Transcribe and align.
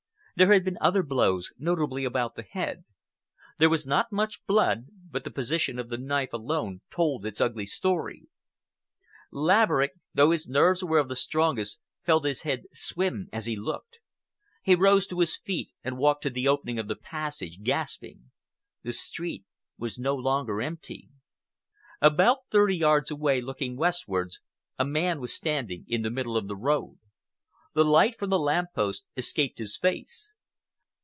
There 0.33 0.53
had 0.53 0.65
been 0.65 0.79
other 0.81 1.03
blows, 1.03 1.51
notably 1.59 2.03
about 2.03 2.33
the 2.33 2.41
head. 2.41 2.83
There 3.59 3.69
was 3.69 3.85
not 3.85 4.11
much 4.11 4.43
blood, 4.47 4.87
but 4.89 5.23
the 5.23 5.29
position 5.29 5.77
of 5.77 5.89
the 5.89 5.99
knife 5.99 6.33
alone 6.33 6.81
told 6.89 7.27
its 7.27 7.39
ugly 7.39 7.67
story. 7.67 8.27
Laverick, 9.29 9.91
though 10.15 10.31
his 10.31 10.47
nerves 10.47 10.83
were 10.83 10.97
of 10.97 11.09
the 11.09 11.15
strongest, 11.15 11.77
felt 12.03 12.25
his 12.25 12.41
head 12.41 12.63
swim 12.73 13.29
as 13.31 13.45
he 13.45 13.55
looked. 13.55 13.99
He 14.63 14.73
rose 14.73 15.05
to 15.07 15.19
his 15.19 15.37
feet 15.37 15.73
and 15.83 15.99
walked 15.99 16.23
to 16.23 16.31
the 16.31 16.47
opening 16.47 16.79
of 16.79 16.87
the 16.87 16.95
passage, 16.95 17.61
gasping. 17.61 18.31
The 18.81 18.93
street 18.93 19.45
was 19.77 19.99
no 19.99 20.15
longer 20.15 20.59
empty. 20.59 21.09
About 22.01 22.39
thirty 22.49 22.77
yards 22.77 23.11
away, 23.11 23.41
looking 23.41 23.75
westwards, 23.77 24.39
a 24.79 24.85
man 24.85 25.19
was 25.19 25.31
standing 25.35 25.85
in 25.87 26.01
the 26.01 26.09
middle 26.09 26.35
of 26.35 26.47
the 26.47 26.57
road. 26.57 26.97
The 27.73 27.85
light 27.85 28.19
from 28.19 28.29
the 28.29 28.37
lamp 28.37 28.73
post 28.75 29.05
escaped 29.15 29.57
his 29.57 29.77
face. 29.77 30.33